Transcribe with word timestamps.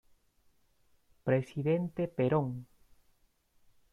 Presidente 1.27 2.03
Perón. 2.07 2.47